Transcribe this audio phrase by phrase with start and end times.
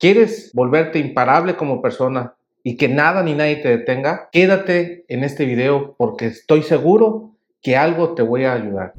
[0.00, 4.28] ¿Quieres volverte imparable como persona y que nada ni nadie te detenga?
[4.30, 8.94] Quédate en este video porque estoy seguro que algo te voy a ayudar.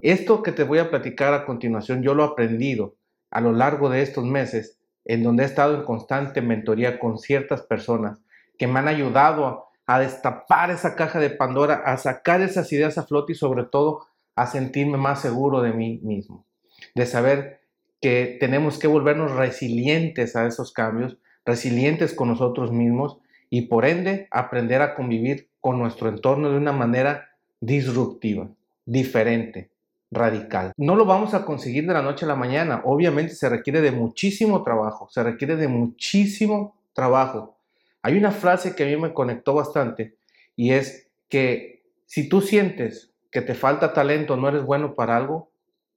[0.00, 2.94] Esto que te voy a platicar a continuación yo lo he aprendido
[3.30, 7.60] a lo largo de estos meses en donde he estado en constante mentoría con ciertas
[7.60, 8.18] personas
[8.56, 13.02] que me han ayudado a, destapar esa caja de Pandora, a sacar esas ideas a
[13.02, 14.06] flote y sobre todo
[14.36, 16.46] a sentirme más seguro de mí mismo,
[16.94, 17.60] de saber
[18.00, 24.28] que tenemos que volvernos resilientes a esos cambios, resilientes con nosotros mismos y por ende
[24.30, 28.48] aprender a convivir con nuestro entorno de una manera disruptiva,
[28.84, 29.70] diferente,
[30.10, 30.72] radical.
[30.76, 32.82] No lo vamos a conseguir de la noche a la mañana.
[32.84, 37.56] Obviamente se requiere de muchísimo trabajo, se requiere de muchísimo trabajo.
[38.02, 40.16] Hay una frase que a mí me conectó bastante
[40.56, 45.51] y es que si tú sientes que te falta talento, no eres bueno para algo,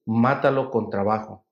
[0.06, 1.44] mátalo con trabajo.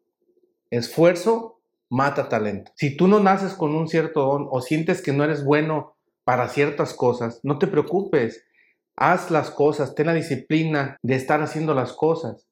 [0.70, 2.72] Esfuerzo mata talento.
[2.76, 6.48] Si tú no naces con un cierto don o sientes que no eres bueno para
[6.48, 8.44] ciertas cosas, no te preocupes.
[8.96, 12.48] Haz las cosas, ten la disciplina de estar haciendo las cosas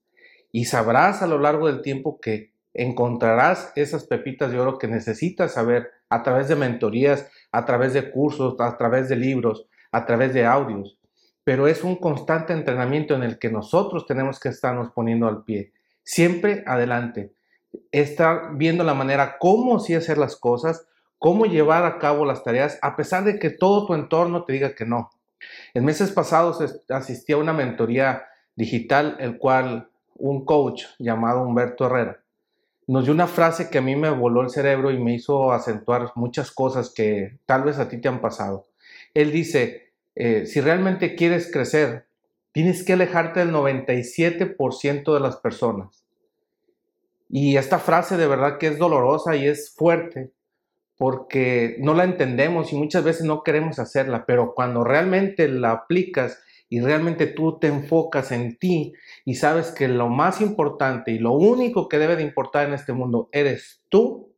[0.51, 5.53] y sabrás a lo largo del tiempo que encontrarás esas pepitas de oro que necesitas
[5.53, 10.33] saber a través de mentorías, a través de cursos, a través de libros, a través
[10.33, 10.99] de audios.
[11.43, 15.73] Pero es un constante entrenamiento en el que nosotros tenemos que estarnos poniendo al pie.
[16.03, 17.33] Siempre adelante.
[17.91, 22.79] Estar viendo la manera cómo sí hacer las cosas, cómo llevar a cabo las tareas,
[22.81, 25.09] a pesar de que todo tu entorno te diga que no.
[25.73, 32.21] En meses pasados asistí a una mentoría digital, el cual un coach llamado Humberto Herrera
[32.91, 36.11] nos dio una frase que a mí me voló el cerebro y me hizo acentuar
[36.15, 38.67] muchas cosas que tal vez a ti te han pasado.
[39.13, 42.07] Él dice, eh, si realmente quieres crecer,
[42.51, 46.05] tienes que alejarte del 97% de las personas.
[47.29, 50.31] Y esta frase de verdad que es dolorosa y es fuerte
[50.97, 56.43] porque no la entendemos y muchas veces no queremos hacerla, pero cuando realmente la aplicas
[56.69, 58.93] y realmente tú te enfocas en ti
[59.25, 62.93] y sabes que lo más importante y lo único que debe de importar en este
[62.93, 64.31] mundo eres tú,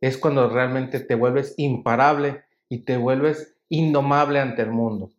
[0.00, 5.10] es cuando realmente te vuelves imparable y te vuelves indomable ante el mundo.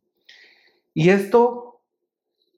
[0.94, 1.67] Y esto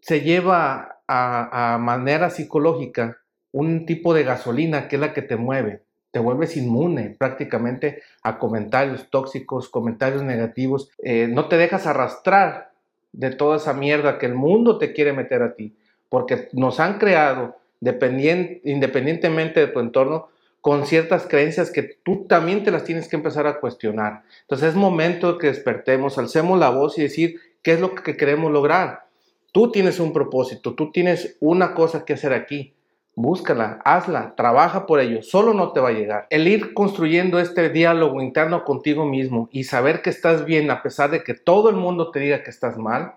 [0.01, 3.17] se lleva a, manera psicológica
[3.51, 5.81] un tipo de gasolina que es la que te mueve.
[6.11, 10.89] Te vuelves inmune prácticamente a comentarios tóxicos, comentarios negativos.
[11.03, 12.71] Eh, no te dejas arrastrar
[13.11, 15.75] de toda esa mierda que el mundo te quiere meter a ti,
[16.09, 20.29] porque nos han creado, independientemente de tu entorno,
[20.61, 24.23] con ciertas creencias que tú también te las tienes que empezar a cuestionar.
[24.41, 28.51] Entonces es momento que despertemos, alcemos la voz y decir qué es lo que queremos
[28.51, 29.08] lograr.
[29.51, 32.73] Tú tienes un propósito, tú tienes una cosa que hacer aquí
[33.21, 36.27] búscala, hazla, trabaja por ello, solo no te va a llegar.
[36.29, 41.11] El ir construyendo este diálogo interno contigo mismo y saber que estás bien a pesar
[41.11, 43.15] de que todo el mundo te diga que estás mal,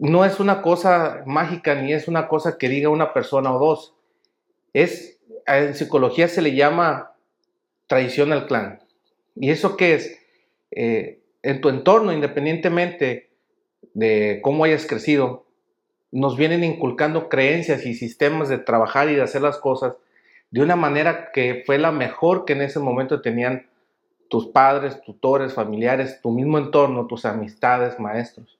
[0.00, 3.94] no es una cosa mágica ni es una cosa que diga una persona o dos.
[4.72, 7.12] Es, en psicología se le llama
[7.86, 8.80] traición al clan.
[9.36, 10.18] ¿Y eso qué es?
[10.72, 13.27] Eh, en tu entorno, independientemente
[13.94, 15.46] de cómo hayas crecido,
[16.10, 19.94] nos vienen inculcando creencias y sistemas de trabajar y de hacer las cosas
[20.50, 23.66] de una manera que fue la mejor que en ese momento tenían
[24.28, 28.58] tus padres, tutores, familiares, tu mismo entorno, tus amistades, maestros.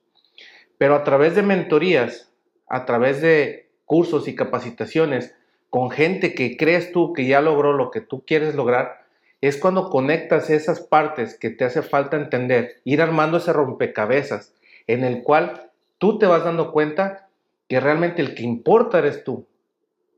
[0.77, 2.33] Pero a través de mentorías,
[2.69, 5.35] a través de cursos y capacitaciones
[5.71, 9.07] con gente que crees tú que ya logró lo que tú quieres lograr,
[9.41, 14.55] es cuando conectas esas partes que te hace falta entender, ir armando ese rompecabezas
[14.89, 17.29] en el cual tú te vas dando cuenta
[17.69, 19.47] que realmente el que importa eres tú.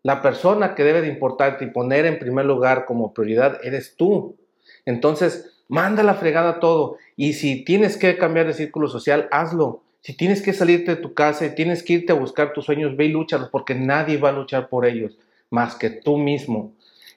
[0.02, 4.36] La persona que debe de importarte y poner en primer lugar como prioridad eres tú.
[4.86, 6.96] Entonces, manda la fregada todo.
[7.16, 9.82] Y si tienes que cambiar de círculo social, hazlo.
[10.00, 12.96] Si tienes que salirte de tu casa y tienes que irte a buscar tus sueños,
[12.96, 15.18] ve y lúchalos, porque nadie va a luchar por ellos
[15.50, 16.72] más que tú mismo.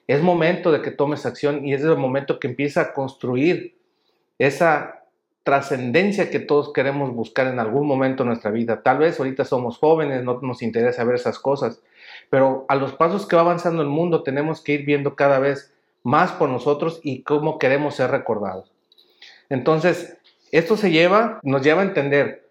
[0.06, 3.76] Es momento de que tomes acción y es el momento que empieza a construir
[4.38, 5.03] esa
[5.44, 8.82] trascendencia que todos queremos buscar en algún momento en nuestra vida.
[8.82, 11.82] Tal vez ahorita somos jóvenes, no nos interesa ver esas cosas,
[12.30, 15.74] pero a los pasos que va avanzando el mundo tenemos que ir viendo cada vez
[16.02, 18.72] más por nosotros y cómo queremos ser recordados.
[19.50, 20.16] Entonces,
[20.50, 22.48] esto se lleva, nos lleva a entender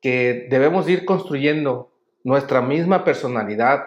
[0.00, 1.92] que debemos ir construyendo
[2.24, 3.86] nuestra misma personalidad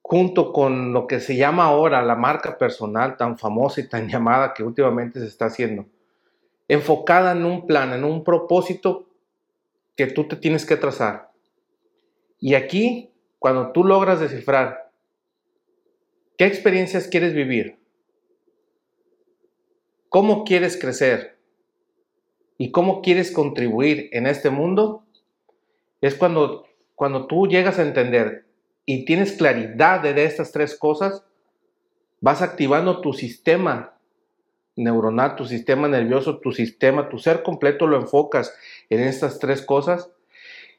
[0.00, 4.54] junto con lo que se llama ahora la marca personal tan famosa y tan llamada
[4.54, 5.86] que últimamente se está haciendo
[6.68, 9.08] enfocada en un plan, en un propósito
[9.96, 11.30] que tú te tienes que trazar.
[12.40, 14.84] Y aquí, cuando tú logras descifrar
[16.36, 17.78] ¿Qué experiencias quieres vivir?
[20.08, 21.38] ¿Cómo quieres crecer?
[22.58, 25.04] ¿Y cómo quieres contribuir en este mundo?
[26.00, 28.46] Es cuando, cuando tú llegas a entender
[28.84, 31.24] y tienes claridad de estas tres cosas,
[32.20, 33.93] vas activando tu sistema
[34.76, 38.54] neuronal, tu sistema nervioso, tu sistema, tu ser completo lo enfocas
[38.90, 40.10] en estas tres cosas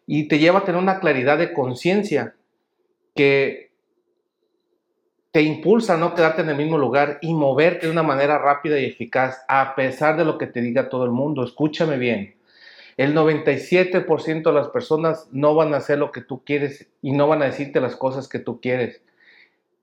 [0.05, 2.35] y te lleva a tener una claridad de conciencia
[3.15, 3.71] que
[5.31, 8.79] te impulsa a no quedarte en el mismo lugar y moverte de una manera rápida
[8.79, 11.43] y eficaz a pesar de lo que te diga todo el mundo.
[11.43, 12.35] Escúchame bien.
[12.95, 17.27] El 97% de las personas no van a hacer lo que tú quieres y no
[17.27, 19.01] van a decirte las cosas que tú quieres.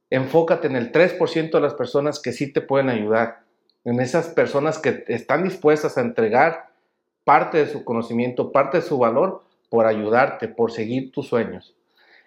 [0.08, 3.41] Enfócate en el 3% de las personas que sí te pueden ayudar
[3.84, 6.70] en esas personas que están dispuestas a entregar
[7.24, 11.74] parte de su conocimiento, parte de su valor por ayudarte, por seguir tus sueños.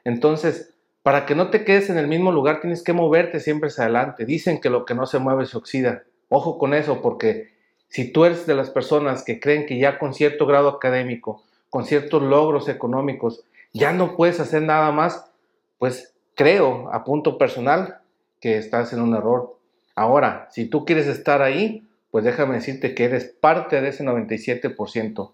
[0.04, 0.74] Entonces,
[1.04, 4.26] para que no te quedes en el mismo lugar, tienes que moverte siempre hacia adelante.
[4.26, 6.04] Dicen que lo que no se mueve se oxida.
[6.30, 7.54] Ojo con eso, porque
[7.90, 11.86] si tú eres de las personas que creen que ya con cierto grado académico, con
[11.86, 13.44] ciertos logros económicos,
[13.74, 15.30] ya no puedes hacer nada más,
[15.78, 18.00] pues creo, a punto personal,
[18.40, 19.58] que estás en un error.
[19.96, 25.32] Ahora, si tú quieres estar ahí, pues déjame decirte que eres parte de ese 97%.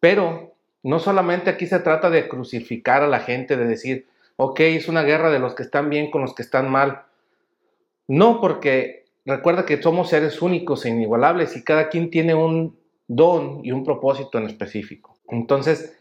[0.00, 4.06] Pero no solamente aquí se trata de crucificar a la gente, de decir,
[4.36, 7.02] ok, es una guerra de los que están bien con los que están mal.
[8.06, 12.76] No, porque recuerda que somos seres únicos e inigualables y cada quien tiene un
[13.08, 15.18] don y un propósito en específico.
[15.28, 15.96] Entonces,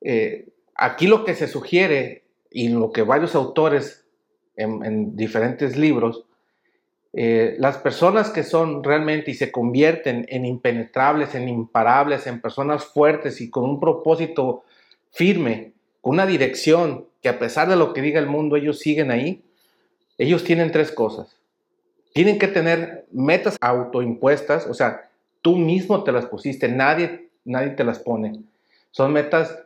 [0.00, 4.06] eh, aquí lo que se sugiere y lo que varios autores
[4.54, 6.26] en diferentes libros
[7.14, 12.86] eh, las personas que son realmente y se convierten en impenetrables, en imparables, en personas
[12.86, 14.64] fuertes y con un propósito
[15.10, 19.10] firme, con una dirección que a pesar de lo que diga el mundo, ellos siguen
[19.10, 19.44] ahí,
[20.16, 21.36] ellos tienen tres cosas.
[22.14, 25.10] Tienen que tener metas autoimpuestas, o sea,
[25.42, 28.40] tú mismo te las pusiste, nadie, nadie te las pone.
[28.90, 29.58] Son metas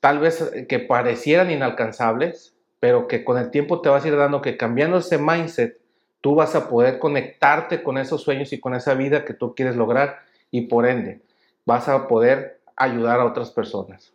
[0.00, 4.42] tal vez que parecieran inalcanzables, pero que con el tiempo te vas a ir dando
[4.42, 5.78] que cambiando ese mindset,
[6.24, 9.76] tú vas a poder conectarte con esos sueños y con esa vida que tú quieres
[9.76, 11.20] lograr y por ende
[11.66, 14.14] vas a poder ayudar a otras personas.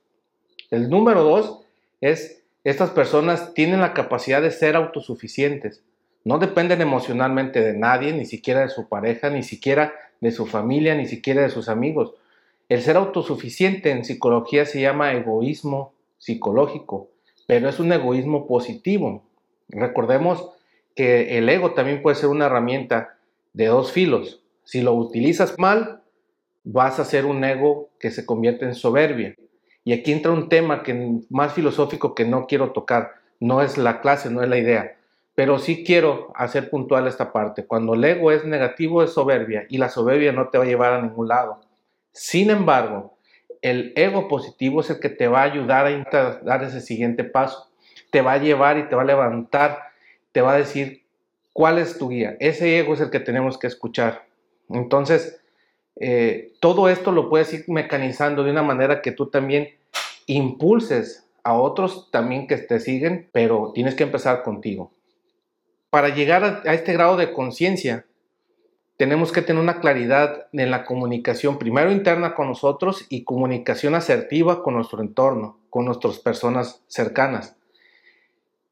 [0.71, 1.61] El número dos
[2.01, 5.83] es, estas personas tienen la capacidad de ser autosuficientes.
[6.23, 10.95] No dependen emocionalmente de nadie, ni siquiera de su pareja, ni siquiera de su familia,
[10.95, 12.15] ni siquiera de sus amigos.
[12.69, 17.11] El ser autosuficiente en psicología se llama egoísmo psicológico,
[17.45, 19.21] pero es un egoísmo positivo.
[19.67, 20.55] Recordemos
[20.95, 23.17] que el ego también puede ser una herramienta
[23.53, 24.43] de dos filos.
[24.63, 26.01] Si lo utilizas mal,
[26.63, 29.35] vas a ser un ego que se convierte en soberbia.
[29.83, 33.13] Y aquí entra un tema que más filosófico que no quiero tocar.
[33.39, 34.97] No es la clase, no es la idea.
[35.35, 37.65] Pero sí quiero hacer puntual esta parte.
[37.65, 40.93] Cuando el ego es negativo es soberbia y la soberbia no te va a llevar
[40.93, 41.61] a ningún lado.
[42.11, 43.17] Sin embargo,
[43.61, 47.69] el ego positivo es el que te va a ayudar a dar ese siguiente paso.
[48.11, 49.88] Te va a llevar y te va a levantar
[50.39, 51.03] te va a decir
[51.51, 52.37] cuál es tu guía.
[52.39, 54.25] Ese ego es el que tenemos que escuchar.
[54.69, 55.41] Entonces,
[55.97, 59.67] eh, todo esto lo puedes ir mecanizando de una manera que tú también
[60.27, 64.93] impulses a otros también que te siguen, pero tienes que empezar contigo.
[65.89, 68.05] Para llegar a, a este grado de conciencia,
[68.95, 74.63] tenemos que tener una claridad en la comunicación, primero interna con nosotros y comunicación asertiva
[74.63, 77.58] con nuestro entorno, con nuestras personas cercanas.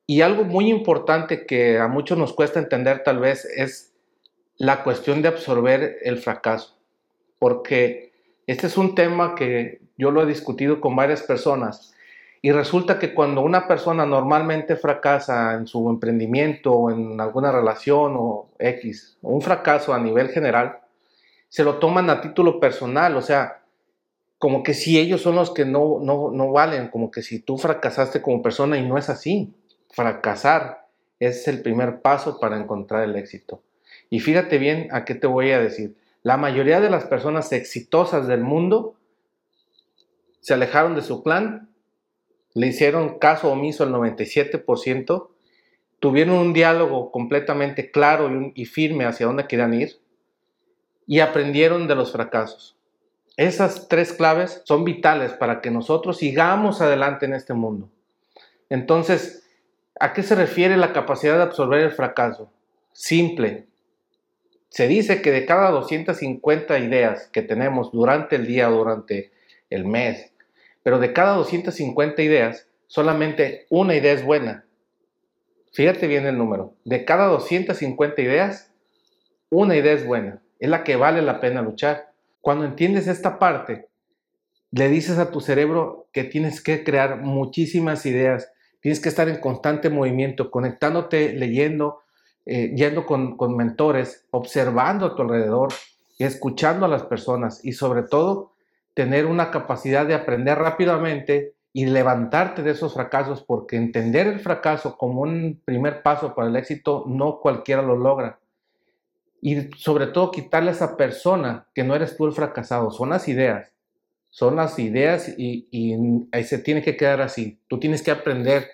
[0.09, 3.93] Y algo muy importante que a muchos nos cuesta entender tal vez es
[4.55, 6.77] la cuestión de absorber el fracaso.
[7.39, 8.13] Porque
[8.47, 11.93] este es un tema que yo lo he discutido con varias personas
[12.41, 18.13] y resulta que cuando una persona normalmente fracasa en su emprendimiento o en alguna relación
[18.15, 20.79] o X, un fracaso a nivel general,
[21.49, 23.63] se lo toman a título personal, o sea,
[24.37, 27.57] como que si ellos son los que no, no, no valen, como que si tú
[27.57, 29.53] fracasaste como persona y no es así
[29.97, 30.85] fracasar
[31.19, 33.63] es el primer paso para encontrar el éxito.
[34.11, 35.97] Y fíjate bien a qué te voy a decir.
[36.21, 38.95] La mayoría de las personas exitosas del mundo
[40.39, 41.71] se alejaron de su plan,
[42.53, 45.29] le hicieron caso omiso al 97%,
[45.99, 49.99] tuvieron un diálogo completamente claro y, firme hacia dónde querían ir
[51.07, 52.77] y aprendieron de los fracasos.
[53.35, 57.89] Esas tres claves son vitales para que nosotros sigamos adelante en este mundo.
[58.69, 59.46] Entonces,
[59.99, 62.51] ¿A qué se refiere la capacidad de absorber el fracaso?
[62.93, 63.67] Simple.
[64.69, 69.31] Se dice que de cada 250 ideas que tenemos durante el día durante
[69.69, 70.33] el mes,
[70.83, 74.65] pero de cada 250 ideas, solamente una idea es buena.
[75.73, 78.71] fíjate bien el número, de cada 250 ideas,
[79.49, 82.11] una idea es buena, es la que vale la pena luchar.
[82.41, 83.87] Cuando entiendes esta parte,
[84.71, 89.39] le dices a tu cerebro que tienes que crear muchísimas ideas, tienes que estar en
[89.39, 92.01] constante movimiento, conectándote, leyendo,
[92.45, 95.69] eh, yendo con, con mentores, observando a tu alrededor,
[96.19, 98.53] escuchando a las personas y sobre todo
[98.93, 104.97] tener una capacidad de aprender rápidamente y levantarte de esos fracasos, porque entender el fracaso
[104.97, 108.39] como un primer paso para el éxito no cualquiera lo logra.
[109.41, 113.27] Y sobre todo quitarle a esa persona que no eres tú el fracasado, son las
[113.27, 113.71] ideas,
[114.37, 117.59] son las ideas y, y se tiene que quedar así.
[117.67, 118.67] Tú tienes que aprender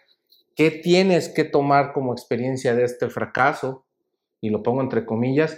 [0.57, 3.85] qué tienes que tomar como experiencia de este fracaso,
[4.41, 5.57] y lo pongo entre comillas,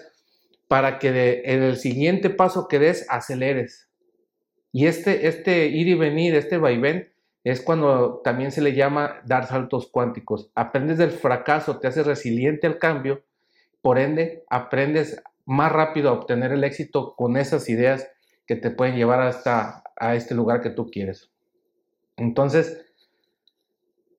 [0.68, 3.90] para que en el siguiente paso que des aceleres.
[4.72, 7.12] Y este, este ir y venir, este vaivén,
[7.44, 10.52] es cuando también se le llama dar saltos cuánticos.
[10.54, 13.24] Aprendes del fracaso, te haces resiliente al cambio,
[13.82, 18.08] por ende aprendes más rápido a obtener el éxito con esas ideas
[18.48, 21.30] que te pueden llevar hasta a este lugar que tú quieres.
[22.18, 22.86] Entonces,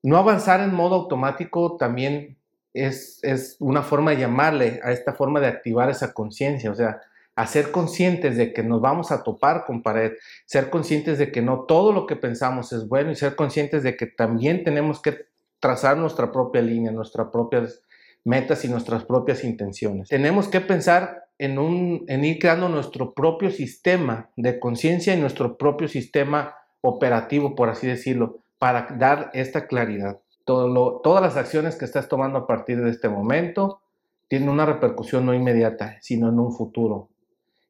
[0.02, 2.38] no avanzar en modo automático también
[2.74, 7.00] es, es una forma de llamarle a esta forma de activar esa conciencia, o sea,
[7.34, 10.12] a ser conscientes de que nos vamos a topar con pared,
[10.46, 13.96] ser conscientes de que no todo lo que pensamos es bueno y ser conscientes de
[13.96, 15.26] que también tenemos que
[15.60, 17.82] trazar nuestra propia línea, nuestras propias
[18.24, 20.08] metas y nuestras propias intenciones.
[20.08, 25.56] Tenemos que pensar en, un, en ir creando nuestro propio sistema de conciencia y nuestro
[25.56, 30.20] propio sistema operativo, por así decirlo, para dar esta claridad.
[30.44, 33.80] Todo todas las acciones que estás tomando a partir de este momento
[34.28, 37.08] tienen una repercusión no inmediata, sino en un futuro.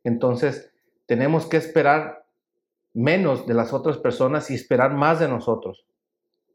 [0.04, 0.72] Entonces,
[1.06, 2.26] tenemos que esperar
[2.92, 5.84] menos de las otras personas y esperar más de nosotros,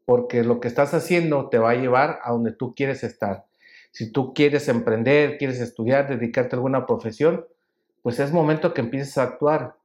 [0.04, 3.44] porque lo que estás haciendo te va a llevar a donde tú quieres estar.
[3.92, 7.46] Si tú quieres emprender, quieres estudiar, dedicarte a alguna profesión,
[8.02, 9.76] pues es momento que empieces a actuar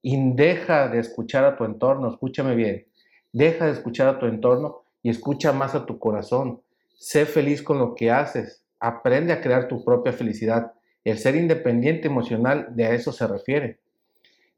[0.00, 2.86] y deja de escuchar a tu entorno, escúchame bien,
[3.32, 6.62] deja de escuchar a tu entorno y escucha más a tu corazón.
[6.94, 10.72] Sé feliz con lo que haces, aprende a crear tu propia felicidad
[11.04, 13.78] el ser independiente emocional de a eso se refiere.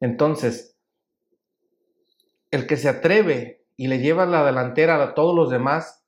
[0.00, 0.76] Entonces,
[2.50, 6.05] el que se atreve y le lleva la delantera a todos los demás,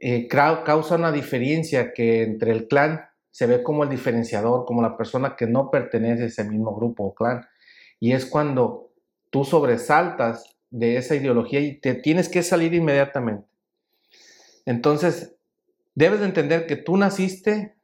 [0.00, 4.96] eh, causa una diferencia que entre el clan se ve como el diferenciador, como la
[4.96, 7.46] persona que no pertenece a ese mismo grupo o clan.
[8.00, 8.92] Y es cuando
[9.28, 13.46] tú sobresaltas de esa ideología y te tienes que salir inmediatamente.
[14.64, 15.36] Entonces,
[15.94, 17.76] debes de entender que tú naciste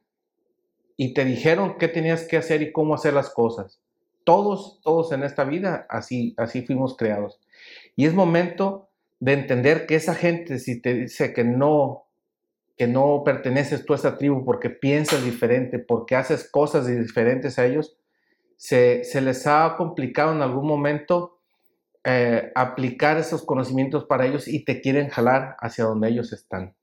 [0.95, 3.79] y te dijeron qué tenías que hacer y cómo hacer las cosas.
[4.23, 7.39] Todos, todos en esta vida, así, así fuimos creados.
[7.95, 12.06] Y es momento de entender que esa gente, si te dice que no,
[12.77, 17.65] que no perteneces tú a esa tribu porque piensas diferente, porque haces cosas diferentes a
[17.65, 17.97] ellos,
[18.55, 21.39] se, les ha complicado en algún momento
[22.03, 26.75] eh, aplicar esos conocimientos para ellos y te quieren jalar hacia donde ellos están.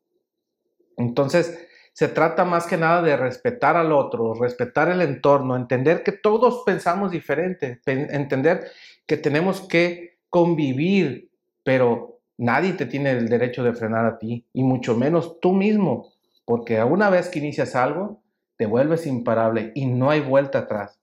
[0.96, 6.10] Entonces, se trata más que nada de respetar al otro, respetar el entorno, entender que
[6.10, 8.68] todos pensamos diferente, entender
[9.06, 11.30] que tenemos que convivir,
[11.62, 16.12] pero nadie te tiene el derecho de frenar a ti, y mucho menos tú mismo,
[16.44, 18.22] porque una vez que inicias algo,
[18.56, 21.00] te vuelves imparable y no hay vuelta atrás.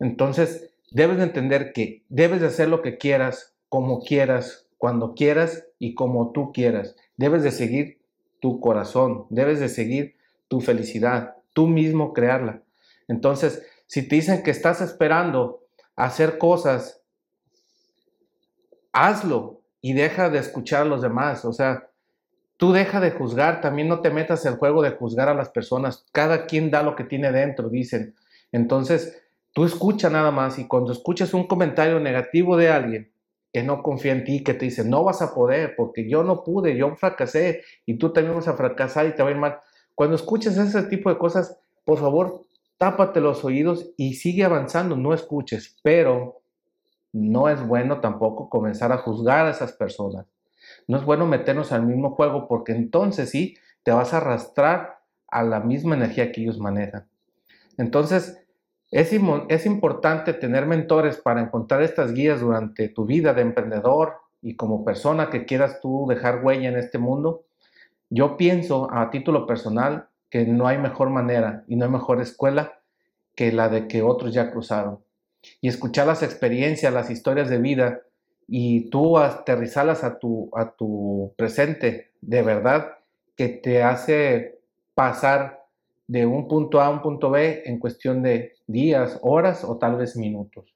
[0.00, 5.66] Entonces, debes de entender que debes de hacer lo que quieras, como quieras, cuando quieras
[5.78, 6.96] y como tú quieras.
[7.16, 8.00] Debes de seguir
[8.40, 10.16] tu corazón, debes de seguir
[10.48, 12.62] tu felicidad, tú mismo crearla.
[13.06, 15.64] Entonces, si te dicen que estás esperando
[15.96, 17.02] hacer cosas,
[18.92, 21.44] hazlo y deja de escuchar a los demás.
[21.44, 21.88] O sea,
[22.56, 26.06] tú deja de juzgar, también no te metas el juego de juzgar a las personas.
[26.12, 28.14] Cada quien da lo que tiene dentro, dicen.
[28.52, 29.22] Entonces,
[29.52, 33.12] tú escucha nada más y cuando escuchas un comentario negativo de alguien
[33.52, 36.44] que no confía en ti, que te dice, no vas a poder porque yo no
[36.44, 39.60] pude, yo fracasé y tú también vas a fracasar y te va a ir mal.
[39.94, 42.46] Cuando escuches ese tipo de cosas, por favor,
[42.78, 46.39] tápate los oídos y sigue avanzando, no escuches, pero
[47.12, 50.26] no es bueno tampoco comenzar a juzgar a esas personas.
[50.86, 55.42] No es bueno meternos al mismo juego porque entonces sí te vas a arrastrar a
[55.42, 57.06] la misma energía que ellos manejan.
[57.78, 58.44] Entonces,
[58.90, 59.12] es,
[59.48, 64.84] es importante tener mentores para encontrar estas guías durante tu vida de emprendedor y como
[64.84, 67.44] persona que quieras tú dejar huella en este mundo.
[68.08, 72.80] Yo pienso a título personal que no hay mejor manera y no hay mejor escuela
[73.34, 75.00] que la de que otros ya cruzaron.
[75.60, 78.02] Y escuchar las experiencias, las historias de vida
[78.46, 82.98] y tú aterrizarlas a tu, a tu presente, de verdad,
[83.36, 84.60] que te hace
[84.94, 85.64] pasar
[86.06, 89.96] de un punto A a un punto B en cuestión de días, horas o tal
[89.96, 90.74] vez minutos.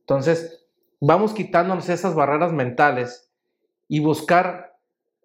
[0.00, 0.66] Entonces,
[1.00, 3.30] vamos quitándonos esas barreras mentales
[3.86, 4.74] y buscar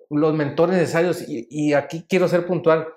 [0.09, 1.23] los mentores necesarios.
[1.27, 2.87] Y, aquí quiero ser puntual,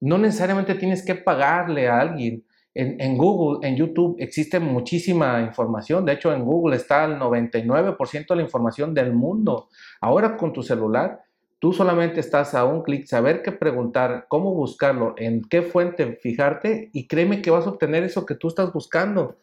[0.00, 2.44] no necesariamente tienes que pagarle a alguien.
[2.78, 6.04] En, Google, en YouTube existe muchísima información.
[6.04, 9.68] De hecho, en Google está el 99% de la información del mundo.
[9.98, 11.22] Ahora con tu celular,
[11.58, 16.90] tú solamente estás a un clic, saber qué preguntar, cómo buscarlo, en qué fuente fijarte
[16.92, 19.36] y créeme que vas a obtener eso que tú estás buscando.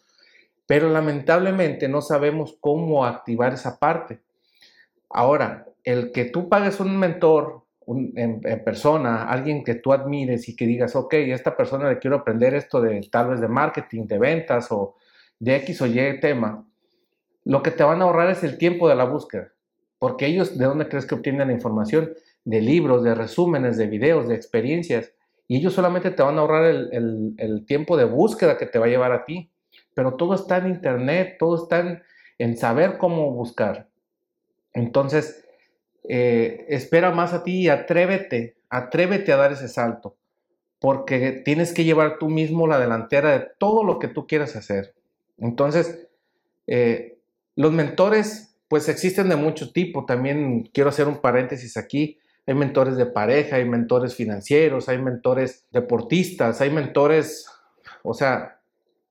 [0.67, 4.19] Pero lamentablemente no sabemos cómo activar esa parte.
[5.09, 10.65] Ahora, el que tú pagues un mentor en, persona, alguien que tú admires y que
[10.65, 14.71] digas, ok, esta persona le quiero aprender esto de tal vez de marketing, de ventas
[14.71, 14.95] o
[15.39, 16.65] de X o Y tema,
[17.45, 19.51] lo que te van a ahorrar es el tiempo de la búsqueda.
[19.99, 22.13] Porque ellos, ¿de dónde crees que obtienen la información?
[22.45, 25.13] De libros, de resúmenes, de videos, de experiencias.
[25.47, 28.85] Y ellos solamente te van a ahorrar el, el tiempo de búsqueda que te va
[28.85, 29.49] a llevar a ti.
[29.93, 32.01] Pero todo está en Internet, todo está en,
[32.37, 33.87] en saber cómo buscar.
[34.73, 35.42] Entonces,
[36.07, 40.15] eh, espera más a ti y atrévete, atrévete a dar ese salto,
[40.79, 44.93] porque tienes que llevar tú mismo la delantera de todo lo que tú quieras hacer.
[45.37, 46.07] Entonces,
[46.67, 47.19] eh,
[47.55, 50.05] los mentores, pues existen de mucho tipo.
[50.05, 52.17] También quiero hacer un paréntesis aquí.
[52.45, 57.47] Hay mentores de pareja, hay mentores financieros, hay mentores deportistas, hay mentores,
[58.03, 58.59] o sea,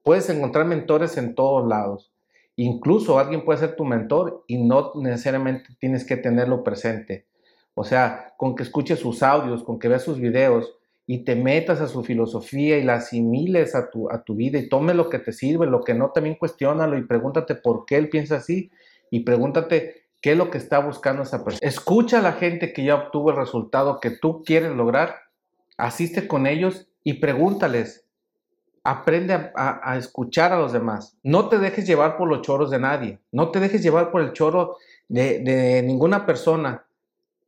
[0.03, 2.12] puedes encontrar mentores en todos lados.
[2.57, 7.27] Incluso alguien puede ser tu mentor y no necesariamente tienes que tenerlo presente.
[7.75, 10.75] O sea, con que escuches sus audios, con que veas sus videos
[11.07, 14.69] y te metas a su filosofía y la asimiles a tu, a tu vida y
[14.69, 18.09] tome lo que te sirve, lo que no, también cuestiónalo y pregúntate por qué él
[18.09, 18.71] piensa así
[19.11, 21.67] y pregúntate qué es lo que está buscando esa persona.
[21.69, 25.17] Escucha a la gente que ya obtuvo el resultado que tú quieres lograr,
[25.77, 28.02] asiste con ellos y pregúntales
[28.85, 31.17] aprende a, escuchar a los demás.
[31.23, 33.21] No te dejes llevar por los choros de nadie.
[33.31, 34.77] No te dejes llevar por el choro
[35.09, 36.85] de, ninguna persona.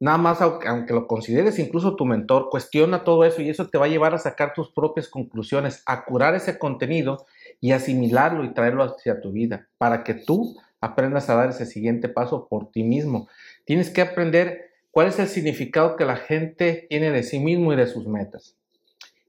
[0.01, 3.87] Nada más, aunque, lo consideres incluso tu mentor, cuestiona todo eso y eso te va
[3.87, 7.27] a llevar a sacar tus propias conclusiones, a curar ese contenido
[7.61, 12.09] y asimilarlo y traerlo hacia tu vida para que tú aprendas a dar ese siguiente
[12.09, 13.29] paso por ti mismo.
[13.65, 17.77] Tienes que aprender cuál es el significado que la gente tiene de sí mismo y
[17.77, 18.57] de sus metas.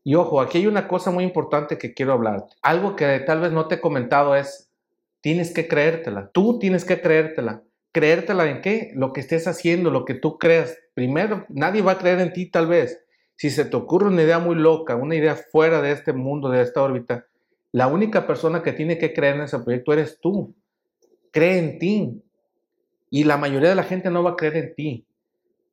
[0.08, 2.46] Y ojo, aquí hay una cosa muy importante que quiero hablar.
[2.62, 4.70] Algo que tal vez no te he comentado es,
[5.20, 6.30] tienes que creértela.
[6.32, 7.64] Tú tienes que creértela.
[7.92, 8.92] ¿Creértela en qué?
[8.94, 10.78] Lo que estés haciendo, lo que tú creas.
[10.94, 13.04] Primero, nadie va a creer en ti tal vez.
[13.36, 16.62] Si se te ocurre una idea muy loca, una idea fuera de este mundo, de
[16.62, 17.26] esta órbita,
[17.72, 20.54] la única persona que tiene que creer en ese proyecto eres tú.
[21.32, 22.24] Cree en ti.
[23.10, 25.08] Y la mayoría de la gente no va a creer en ti.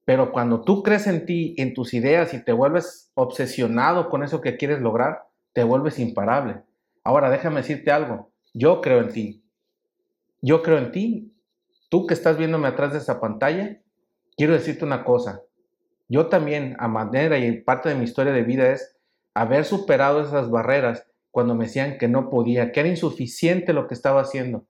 [0.05, 4.41] Pero cuando tú crees en ti, en tus ideas y te vuelves obsesionado con eso
[4.41, 6.63] que quieres lograr, te vuelves imparable.
[7.05, 9.45] Ahora déjame decirte algo, yo creo en ti.
[10.41, 11.33] Yo creo en ti.
[11.89, 13.81] Tú que estás viéndome atrás de esa pantalla,
[14.37, 15.43] quiero decirte una cosa.
[16.09, 18.97] Yo también, a manera y parte de mi historia de vida es
[19.35, 23.95] haber superado esas barreras cuando me decían que no podía, que era insuficiente lo que
[23.95, 24.67] estaba haciendo.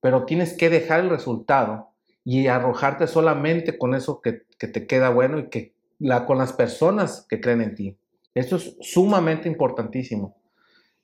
[0.00, 1.92] Pero tienes que dejar el resultado
[2.24, 7.26] y arrojarte solamente con eso que, te queda bueno y que la, con las personas
[7.28, 7.98] que creen en ti.
[8.34, 10.36] Esto es sumamente importantísimo.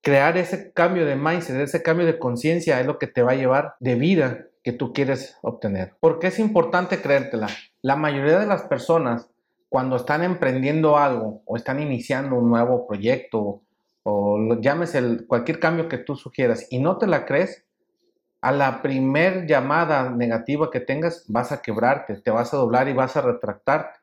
[0.01, 3.37] Crear ese cambio de mindset, ese cambio de conciencia es lo que te va a
[3.37, 5.95] llevar de vida que tú quieres obtener.
[6.01, 7.49] porque es importante creértela?
[7.83, 9.29] La mayoría de las personas
[9.69, 13.63] cuando están emprendiendo algo o están iniciando un nuevo proyecto
[14.03, 17.65] o llames el, cualquier cambio que tú sugieras y no te la crees,
[18.41, 22.93] a la primer llamada negativa que tengas, vas a quebrarte, te vas a doblar y
[22.93, 23.99] vas a retractarte.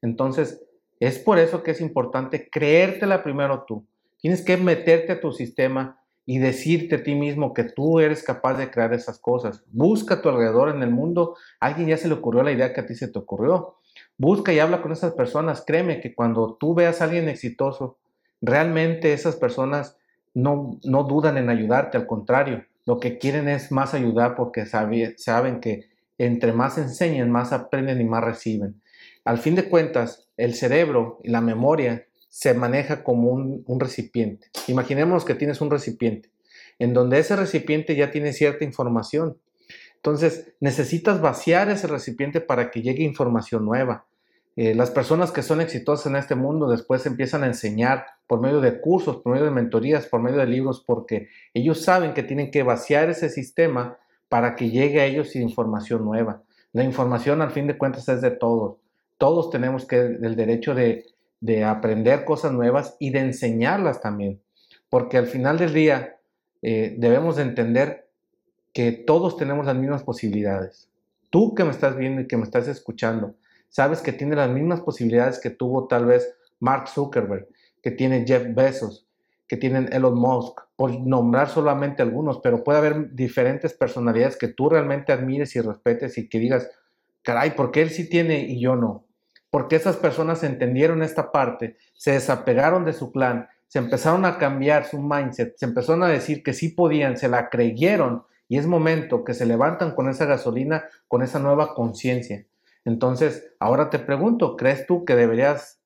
[0.00, 0.62] Entonces,
[1.00, 3.84] es por eso que es importante creértela primero tú.
[4.20, 8.54] Tienes que meterte a tu sistema y decirte a ti mismo que tú eres capaz
[8.54, 9.64] de crear esas cosas.
[9.72, 11.36] Busca a tu alrededor en el mundo.
[11.58, 13.76] alguien ya se le ocurrió la idea que a ti se te ocurrió.
[14.16, 15.64] Busca y habla con esas personas.
[15.66, 17.98] Créeme que cuando tú veas a alguien exitoso,
[18.40, 19.96] realmente esas personas
[20.34, 25.60] no, no dudan en ayudarte, al contrario lo que quieren es más ayudar porque saben
[25.60, 28.82] que entre más enseñan, más aprenden y más reciben.
[29.24, 34.48] Al fin de cuentas, el cerebro y la memoria se maneja como un, recipiente.
[34.68, 36.30] Imaginemos que tienes un recipiente,
[36.78, 39.38] en donde ese recipiente ya tiene cierta información.
[39.96, 44.06] Entonces, necesitas vaciar ese recipiente para que llegue información nueva.
[44.56, 48.60] Eh, las personas que son exitosas en este mundo después empiezan a enseñar por medio
[48.60, 52.52] de cursos, por medio de mentorías, por medio de libros, porque ellos saben que tienen
[52.52, 56.44] que vaciar ese sistema para que llegue a ellos información nueva.
[56.72, 58.76] La información al fin de cuentas es de todos.
[59.18, 61.06] Todos tenemos que el derecho de,
[61.40, 64.40] de aprender cosas nuevas y de enseñarlas también.
[64.88, 66.20] Porque al final del día
[66.62, 68.10] eh, debemos de entender
[68.72, 70.88] que todos tenemos las mismas posibilidades.
[71.30, 73.34] Tú que me estás viendo y que me estás escuchando,
[73.70, 77.48] sabes que tiene las mismas posibilidades que tuvo tal vez Mark Zuckerberg,
[77.82, 79.06] que tiene Jeff Bezos,
[79.48, 84.68] que tienen Elon Musk, por nombrar solamente algunos, pero puede haber diferentes personalidades que tú
[84.68, 86.70] realmente admires y respetes y que digas,
[87.22, 89.06] caray, ¿por qué él sí tiene y yo no?
[89.50, 94.84] Porque esas personas entendieron esta parte, se desapegaron de su plan, se empezaron a cambiar
[94.84, 99.24] su mindset, se empezaron a decir que sí podían, se la creyeron y es momento
[99.24, 102.46] que se levantan con esa gasolina, con esa nueva conciencia.
[102.84, 105.80] Entonces, ahora te pregunto, ¿crees tú que deberías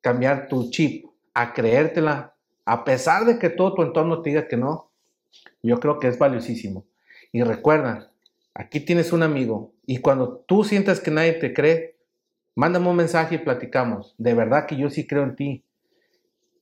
[0.00, 4.56] cambiar tu chip a creértela a pesar de que todo tu entorno te diga que
[4.56, 4.92] no,
[5.62, 6.86] yo creo que es valiosísimo.
[7.32, 8.12] Y recuerda,
[8.54, 11.96] aquí tienes un amigo y cuando tú sientas que nadie te cree,
[12.54, 14.14] mándame un mensaje y platicamos.
[14.18, 15.64] De verdad que yo sí creo en ti.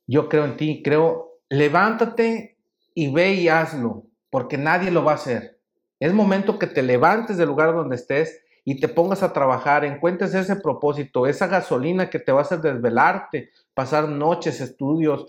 [0.06, 2.56] Yo creo en ti, creo, levántate
[2.94, 5.58] y ve y hazlo, porque nadie lo va a hacer.
[6.00, 10.34] Es momento que te levantes del lugar donde estés y te pongas a trabajar, encuentres
[10.34, 15.26] ese propósito, esa gasolina que te va a desvelarte, pasar noches, estudios,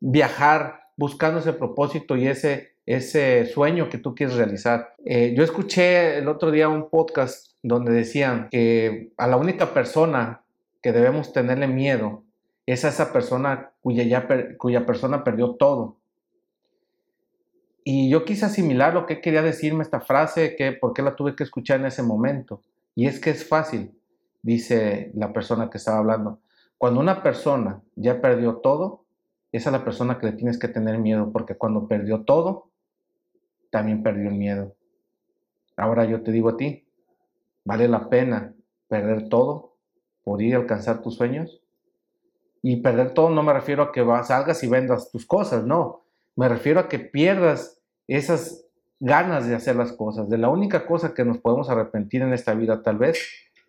[0.00, 4.96] viajar buscando ese propósito y ese, ese sueño que tú quieres realizar.
[5.02, 10.42] Eh, yo escuché el otro día un podcast donde decían que a la única persona
[10.82, 12.22] que debemos tenerle miedo
[12.66, 15.96] es a esa persona cuya, ya cuya persona perdió todo.
[17.82, 21.34] Y yo quise asimilar lo que quería decirme esta frase, que por qué la tuve
[21.34, 22.60] que escuchar en ese momento.
[22.94, 23.98] Y es que es fácil,
[24.42, 26.40] dice la persona que estaba hablando.
[26.78, 29.04] Cuando una persona ya perdió todo,
[29.52, 32.70] esa es la persona que le tienes que tener miedo, porque cuando perdió todo,
[33.70, 34.76] también perdió el miedo.
[35.76, 36.86] Ahora yo te digo a ti,
[37.64, 38.54] ¿vale la pena
[38.88, 39.76] perder todo
[40.22, 41.62] por ir a alcanzar tus sueños?
[42.62, 46.04] Y perder todo no me refiero a que salgas y vendas tus cosas, no.
[46.36, 48.63] Me refiero a que pierdas esas
[49.04, 50.30] ganas de hacer las cosas.
[50.30, 53.18] De la única cosa que nos podemos arrepentir en esta vida tal vez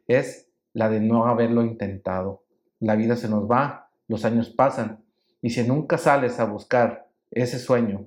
[0.07, 2.43] es la de no haberlo intentado.
[2.79, 5.03] La vida se nos va, los años pasan
[5.41, 8.05] y si nunca sales a buscar ese sueño,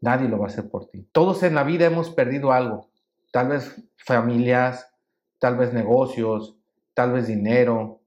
[0.00, 1.06] nadie lo va a hacer por ti.
[1.12, 2.88] Todos en la vida hemos perdido algo,
[3.30, 4.92] tal vez familias,
[5.38, 6.56] tal vez negocios,
[6.92, 8.00] tal vez dinero,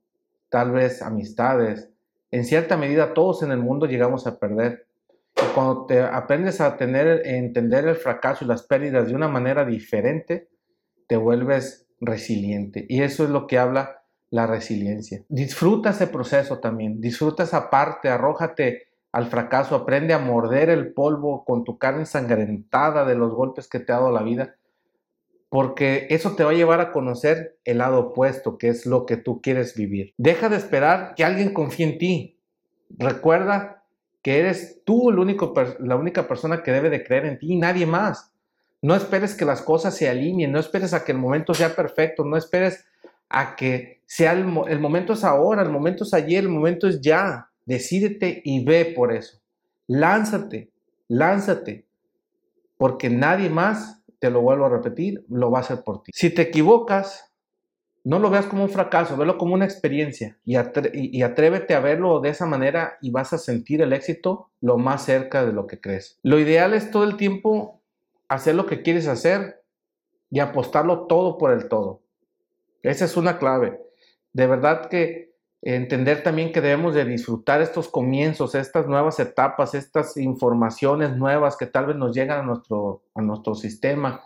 [0.50, 1.90] tal vez amistades.
[2.32, 4.89] En cierta medida todos en el mundo llegamos a perder.
[5.56, 10.50] Cuando te aprendes a entender el fracaso y las pérdidas de una manera diferente,
[11.08, 12.86] te vuelves resiliente.
[12.88, 15.24] Y eso es lo que habla la resiliencia.
[15.28, 21.44] Disfruta ese proceso también, disfruta esa parte, arrójate al fracaso, aprende a morder el polvo
[21.44, 24.56] con tu carne ensangrentada de los golpes que te ha dado la vida,
[25.50, 29.18] porque eso te va a llevar a conocer el lado opuesto, que es lo que
[29.18, 30.14] tú quieres vivir.
[30.18, 32.40] Deja de esperar que alguien confíe en ti.
[32.90, 33.79] Recuerda
[34.22, 35.18] que eres tú el
[35.80, 38.32] la única persona que debe de creer en ti y nadie más.
[38.82, 42.24] No esperes que las cosas se alineen, no esperes a que el momento sea perfecto,
[42.24, 42.86] no esperes
[43.28, 47.50] a que sea el, momento es ahora, el momento es ayer, el momento es ya.
[47.66, 49.40] Decídete y ve por eso.
[49.88, 50.72] Lánzate,
[51.08, 51.86] lánzate,
[52.78, 56.12] porque nadie más, te lo vuelvo a repetir, lo va a hacer por ti.
[56.14, 57.29] Si te equivocas,
[58.04, 62.20] no lo veas como un fracaso, velo como una experiencia y, y, atrévete a verlo
[62.22, 65.80] de esa manera y vas a sentir el éxito lo más cerca de lo que
[65.80, 66.20] crees.
[66.24, 67.82] Lo ideal es todo el tiempo
[68.28, 69.64] hacer lo que quieres hacer
[70.30, 72.02] y apostarlo todo por el todo.
[72.84, 73.80] Esa es una clave.
[74.32, 75.30] De verdad que
[75.62, 81.66] entender también que debemos de disfrutar estos comienzos, estas nuevas etapas, estas informaciones nuevas que
[81.66, 84.24] tal vez nos llegan a nuestro, a nuestro sistema,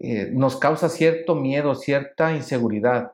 [0.00, 3.12] eh, nos causa cierto miedo, cierta inseguridad,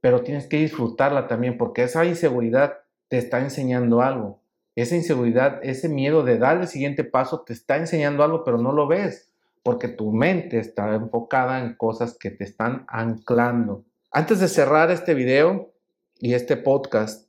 [0.00, 4.40] pero tienes que disfrutarla también porque esa inseguridad te está enseñando algo.
[4.76, 8.72] Esa inseguridad, ese miedo de dar el siguiente paso te está enseñando algo, pero no
[8.72, 9.28] lo ves
[9.62, 13.84] porque tu mente está enfocada en cosas que te están anclando.
[14.10, 15.72] Antes de cerrar este video
[16.18, 17.28] y este podcast,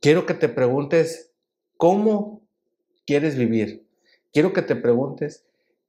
[0.00, 1.32] quiero que te preguntes
[1.76, 2.42] cómo
[3.06, 3.86] quieres vivir.
[4.32, 5.46] Quiero que te preguntes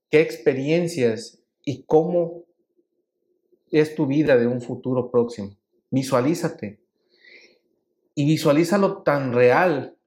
[0.10, 2.44] qué experiencias y cómo
[3.72, 5.58] es tu vida de un futuro próximo.
[5.90, 6.80] Visualízate
[8.14, 9.98] y visualízalo tan real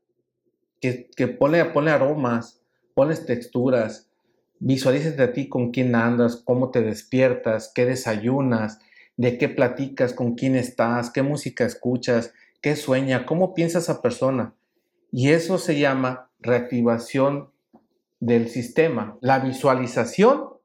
[0.81, 2.63] que, que pone, pone aromas,
[2.95, 4.09] pones texturas,
[4.61, 8.79] visualízate a ti con quién andas, cómo te despiertas, qué desayunas,
[9.17, 14.55] de qué platicas, con quién estás, qué música escuchas, qué sueña, cómo piensa esa persona.
[15.11, 17.51] Y eso se llama reactivación
[18.21, 19.19] del sistema.
[19.21, 20.58] La visualización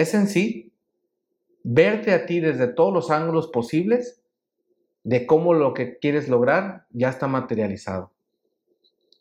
[0.00, 0.74] es en sí
[1.62, 4.20] verte a ti desde todos los ángulos posibles
[5.04, 8.12] de cómo lo que quieres lograr ya está materializado.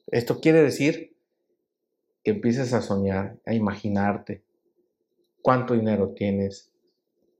[0.07, 1.15] Esto quiere decir
[2.25, 4.43] que empieces a soñar, a imaginarte
[5.41, 6.73] cuánto dinero tienes,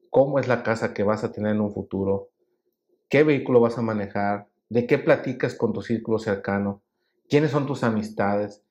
[0.10, 2.30] cómo es la casa que vas a tener en un futuro,
[3.10, 6.82] qué vehículo vas a manejar, de qué platicas con tu círculo cercano,
[7.28, 8.64] quiénes son tus amistades,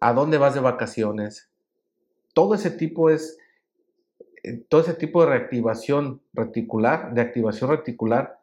[0.00, 1.50] a dónde vas de vacaciones.
[2.34, 3.38] Todo ese tipo es
[4.68, 8.38] todo ese tipo de reactivación reticular, de activación reticular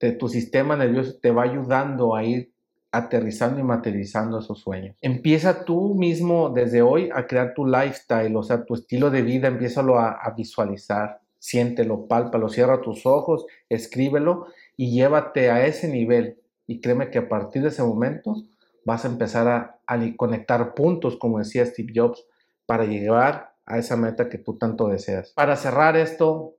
[0.00, 2.52] de tu sistema nervioso te va ayudando a ir
[2.90, 4.96] aterrizando y materializando esos sueños.
[5.00, 9.48] Empieza tú mismo desde hoy a crear tu lifestyle, o sea, tu estilo de vida,
[9.48, 16.38] empiézalo a, a visualizar, siéntelo, pálpalo, cierra tus ojos, escríbelo y llévate a ese nivel.
[16.66, 18.44] Y créeme que a partir de ese momento
[18.84, 19.78] vas a empezar a,
[20.16, 22.24] conectar puntos, como decía Steve Jobs,
[22.66, 25.32] para llegar a esa meta que tú tanto deseas.
[25.32, 26.56] Para cerrar esto,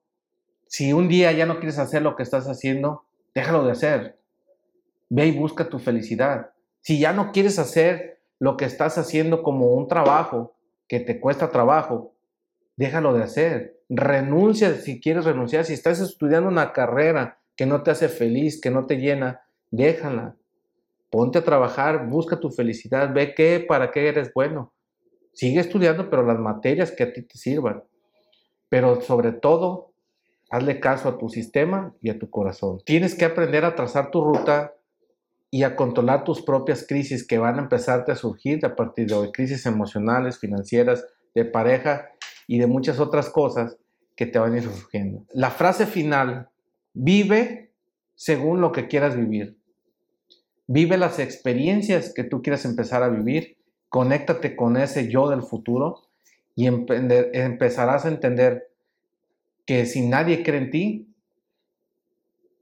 [0.68, 4.20] si un día ya no quieres hacer lo que estás haciendo, déjalo de hacer.
[5.10, 6.52] Ve y busca tu felicidad.
[6.82, 10.56] Si ya no quieres hacer lo que estás haciendo como un trabajo
[10.88, 12.16] que te cuesta trabajo,
[12.76, 13.80] déjalo de hacer.
[13.89, 15.66] Renuncia si quieres renunciar.
[15.66, 20.36] Si estás estudiando una carrera que no te hace feliz, que no te llena, déjala.
[21.10, 24.74] Ponte a trabajar, busca tu felicidad, ve qué, para qué eres bueno.
[25.34, 27.84] Sigue estudiando, pero las materias que a ti te sirvan.
[28.69, 29.93] Pero sobre todo,
[30.50, 32.80] hazle caso a tu sistema y a tu corazón.
[32.86, 34.74] Tienes que aprender a trazar tu ruta
[35.50, 39.32] y a controlar tus propias crisis que van a empezarte a surgir a partir de.
[39.32, 42.10] Crisis emocionales, financieras, de pareja
[42.48, 43.78] y de muchas otras cosas
[44.15, 45.26] que te van a ir surgiendo.
[45.34, 46.50] La frase final,
[46.93, 47.72] vive
[48.15, 49.58] según lo que quieras vivir.
[50.67, 53.58] Vive las experiencias que tú quieras empezar a vivir,
[53.94, 56.02] conéctate con ese yo del futuro
[56.56, 58.72] y empezarás a entender
[59.68, 61.16] que si nadie cree en ti,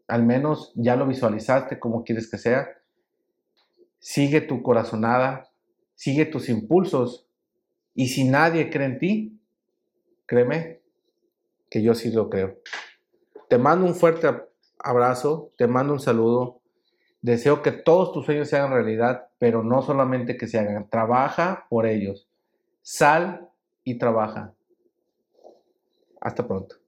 [0.10, 2.68] al menos ya lo visualizaste como quieres que sea,
[4.00, 5.50] sigue tu corazonada,
[5.96, 7.26] sigue tus impulsos
[7.96, 9.40] y si nadie cree en ti,
[10.26, 10.82] créeme
[11.70, 12.58] que yo sí lo creo.
[13.48, 14.28] Te mando un fuerte
[14.80, 16.61] abrazo, te mando un saludo
[17.22, 20.90] Deseo que todos tus sueños se hagan realidad, pero no solamente que se hagan.
[20.90, 22.28] Trabaja por ellos.
[22.82, 23.48] Sal
[23.84, 24.54] y trabaja.
[26.20, 26.81] Hasta pronto.